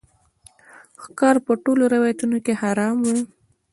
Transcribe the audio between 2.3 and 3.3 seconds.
کې حرام وای